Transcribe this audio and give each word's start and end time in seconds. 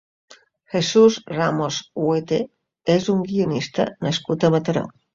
Jesús 0.75 1.17
Ramos 1.39 1.77
Huete 2.05 2.41
és 2.97 3.13
un 3.17 3.23
guionista 3.31 3.91
nascut 4.09 4.51
a 4.51 4.57
Mataró. 4.61 4.89